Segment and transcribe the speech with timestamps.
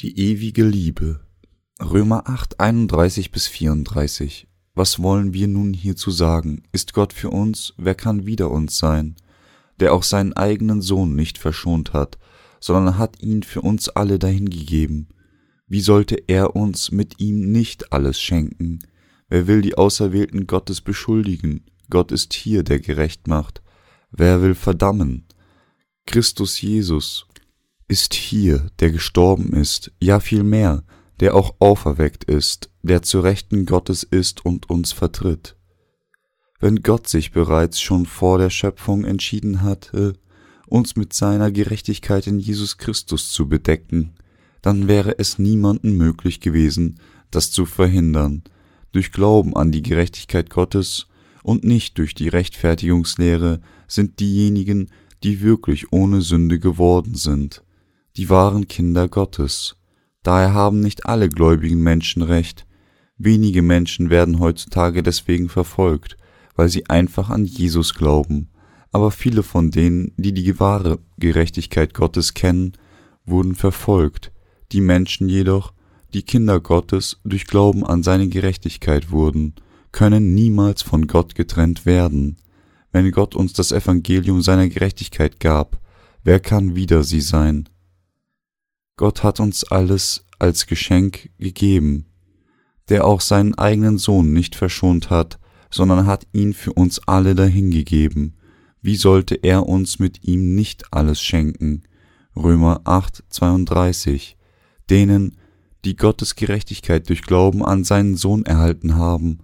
[0.00, 1.18] Die ewige Liebe.
[1.82, 4.46] Römer 8, 31 bis 34.
[4.76, 6.62] Was wollen wir nun hierzu sagen?
[6.70, 7.74] Ist Gott für uns?
[7.78, 9.16] Wer kann wider uns sein?
[9.80, 12.16] Der auch seinen eigenen Sohn nicht verschont hat,
[12.60, 15.08] sondern hat ihn für uns alle dahingegeben.
[15.66, 18.78] Wie sollte er uns mit ihm nicht alles schenken?
[19.28, 21.66] Wer will die Auserwählten Gottes beschuldigen?
[21.90, 23.62] Gott ist hier, der gerecht macht.
[24.12, 25.26] Wer will verdammen?
[26.06, 27.26] Christus Jesus
[27.88, 30.84] ist hier, der gestorben ist, ja vielmehr,
[31.20, 35.56] der auch auferweckt ist, der zu Rechten Gottes ist und uns vertritt.
[36.60, 40.14] Wenn Gott sich bereits schon vor der Schöpfung entschieden hatte,
[40.66, 44.14] uns mit seiner Gerechtigkeit in Jesus Christus zu bedecken,
[44.60, 48.42] dann wäre es niemanden möglich gewesen, das zu verhindern,
[48.92, 51.06] durch Glauben an die Gerechtigkeit Gottes
[51.42, 54.90] und nicht durch die Rechtfertigungslehre sind diejenigen,
[55.22, 57.62] die wirklich ohne Sünde geworden sind
[58.18, 59.76] die wahren Kinder Gottes.
[60.24, 62.66] Daher haben nicht alle gläubigen Menschen recht.
[63.16, 66.16] Wenige Menschen werden heutzutage deswegen verfolgt,
[66.56, 68.50] weil sie einfach an Jesus glauben.
[68.90, 72.72] Aber viele von denen, die die wahre Gerechtigkeit Gottes kennen,
[73.24, 74.32] wurden verfolgt.
[74.72, 75.72] Die Menschen jedoch,
[76.12, 79.54] die Kinder Gottes durch Glauben an seine Gerechtigkeit wurden,
[79.92, 82.36] können niemals von Gott getrennt werden.
[82.90, 85.78] Wenn Gott uns das Evangelium seiner Gerechtigkeit gab,
[86.24, 87.68] wer kann wider sie sein?
[88.98, 92.06] Gott hat uns alles als Geschenk gegeben,
[92.88, 95.38] der auch seinen eigenen Sohn nicht verschont hat,
[95.70, 98.34] sondern hat ihn für uns alle dahingegeben.
[98.82, 101.84] Wie sollte er uns mit ihm nicht alles schenken?
[102.34, 104.36] Römer 8, 32.
[104.90, 105.36] Denen,
[105.84, 109.38] die Gottes Gerechtigkeit durch Glauben an seinen Sohn erhalten haben,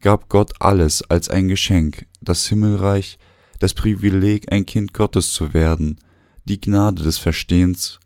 [0.00, 3.18] gab Gott alles als ein Geschenk, das Himmelreich,
[3.58, 5.98] das Privileg, ein Kind Gottes zu werden,
[6.46, 8.00] die Gnade des Verstehens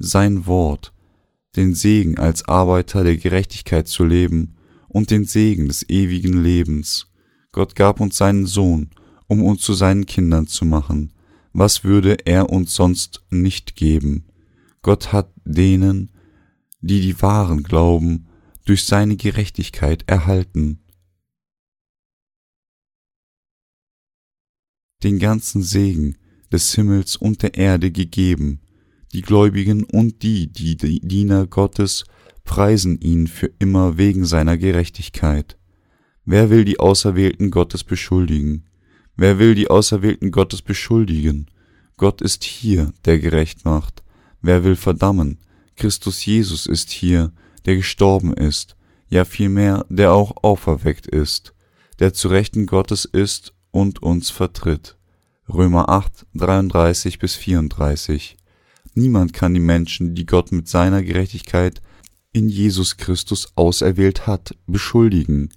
[0.00, 0.92] sein Wort,
[1.56, 4.56] den Segen als Arbeiter der Gerechtigkeit zu leben
[4.88, 7.12] und den Segen des ewigen Lebens.
[7.52, 8.90] Gott gab uns seinen Sohn,
[9.28, 11.12] um uns zu seinen Kindern zu machen.
[11.52, 14.24] Was würde er uns sonst nicht geben?
[14.82, 16.10] Gott hat denen,
[16.80, 18.26] die die wahren glauben,
[18.64, 20.80] durch seine Gerechtigkeit erhalten.
[25.02, 26.16] Den ganzen Segen
[26.52, 28.60] des Himmels und der Erde gegeben,
[29.12, 32.04] die Gläubigen und die, die, die Diener Gottes,
[32.44, 35.56] preisen ihn für immer wegen seiner Gerechtigkeit.
[36.24, 38.66] Wer will die Auserwählten Gottes beschuldigen?
[39.16, 41.46] Wer will die Auserwählten Gottes beschuldigen?
[41.96, 44.02] Gott ist hier, der gerecht macht.
[44.40, 45.38] Wer will verdammen?
[45.76, 47.32] Christus Jesus ist hier,
[47.66, 48.76] der gestorben ist,
[49.08, 51.54] ja vielmehr, der auch auferweckt ist,
[51.98, 54.96] der zu Rechten Gottes ist und uns vertritt.
[55.48, 58.36] Römer 8, 33 bis 34.
[59.00, 61.80] Niemand kann die Menschen, die Gott mit seiner Gerechtigkeit
[62.34, 65.48] in Jesus Christus auserwählt hat, beschuldigen,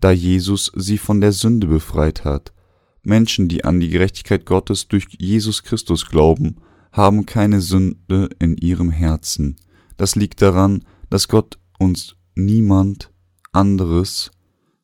[0.00, 2.54] da Jesus sie von der Sünde befreit hat.
[3.02, 6.62] Menschen, die an die Gerechtigkeit Gottes durch Jesus Christus glauben,
[6.92, 9.56] haben keine Sünde in ihrem Herzen.
[9.98, 13.12] Das liegt daran, dass Gott uns niemand
[13.52, 14.30] anderes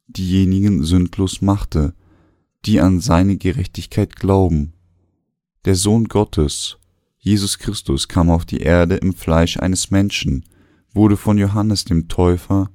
[0.09, 1.95] diejenigen sündlos machte,
[2.67, 4.75] die an seine Gerechtigkeit glauben.
[5.65, 6.78] Der Sohn Gottes
[7.29, 10.47] Jesus Christus kam auf die Erde im Fleisch eines Menschen,
[10.95, 12.71] wurde von Johannes dem Täufer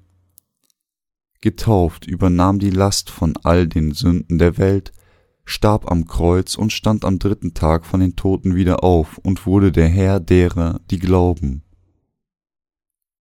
[1.41, 4.91] getauft, übernahm die Last von all den Sünden der Welt,
[5.43, 9.71] starb am Kreuz und stand am dritten Tag von den Toten wieder auf und wurde
[9.71, 11.63] der Herr derer, die glauben.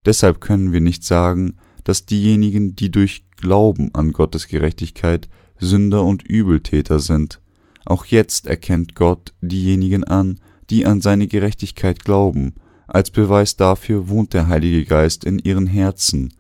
[0.05, 6.25] Deshalb können wir nicht sagen, dass diejenigen, die durch Glauben an Gottes Gerechtigkeit Sünder und
[6.25, 7.41] Übeltäter sind.
[7.87, 10.39] Auch jetzt erkennt Gott diejenigen an,
[10.73, 12.55] die an seine Gerechtigkeit glauben.
[12.87, 16.33] Als Beweis dafür wohnt der Heilige Geist in ihren Herzen.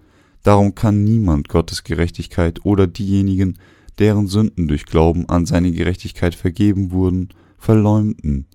[0.42, 3.58] Darum kann niemand Gottes Gerechtigkeit oder diejenigen,
[3.98, 8.46] deren Sünden durch Glauben an seine Gerechtigkeit vergeben wurden, verleumden.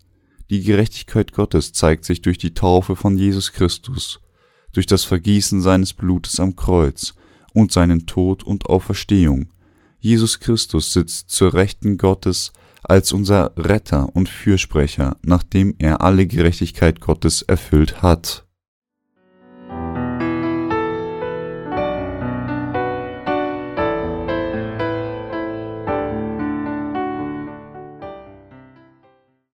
[0.49, 4.19] Die Gerechtigkeit Gottes zeigt sich durch die Taufe von Jesus Christus,
[4.73, 7.13] durch das Vergießen seines Blutes am Kreuz
[7.53, 9.49] und seinen Tod und Auferstehung.
[9.99, 12.51] Jesus Christus sitzt zur Rechten Gottes
[12.83, 18.46] als unser Retter und Fürsprecher, nachdem er alle Gerechtigkeit Gottes erfüllt hat.